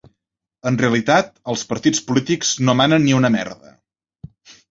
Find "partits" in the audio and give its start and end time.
1.73-2.01